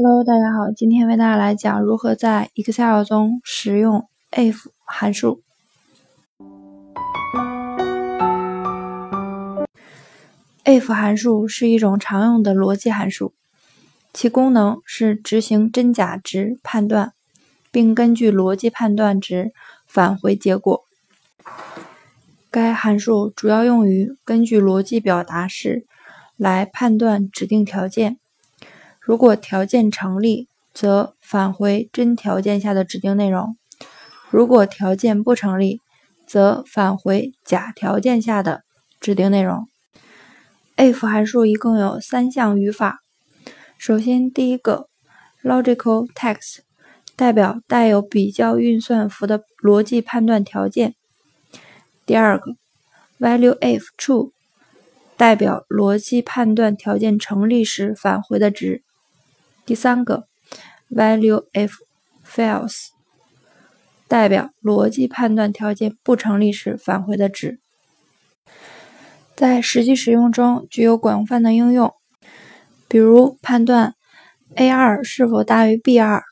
[0.00, 5.42] Hello，大家好，今天为大家来讲如何在 Excel 中使用 if 函数。
[10.64, 13.34] if 函数是一种常用的逻辑函数，
[14.12, 17.12] 其功能是执行真假值判断，
[17.72, 19.50] 并根据逻辑判断值
[19.88, 20.84] 返回结果。
[22.52, 25.84] 该函数主要用于根据逻辑表达式
[26.36, 28.18] 来判断指定条件。
[29.08, 33.54] 如果条件成立，则返回真条件下的指定内容；
[34.30, 35.80] 如果条件不成立，
[36.26, 38.64] 则返回假条件下的
[39.00, 39.66] 指定内容。
[40.76, 42.98] if 函数一共有三项语法。
[43.78, 44.90] 首先，第一个
[45.42, 46.58] logical text
[47.16, 50.90] 代表带有比较运算符的逻辑判断条件；
[52.04, 52.56] 第二个
[53.18, 54.32] value if true
[55.16, 58.82] 代表逻辑判断条件成立时返回的值。
[59.68, 60.26] 第三个
[60.88, 61.72] ，value if
[62.26, 62.86] false，
[64.08, 67.60] 代表逻辑判断条件不成立时返回的值。
[69.36, 71.92] 在实际使用中具有广泛的应用，
[72.88, 73.94] 比如判断
[74.54, 76.22] a 二是否大于 b 二，